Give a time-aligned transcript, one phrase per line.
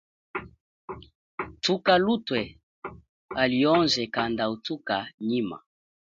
[1.63, 2.41] Thuka luthe
[3.35, 4.95] halioze kanda uthuka
[5.29, 5.57] nyima.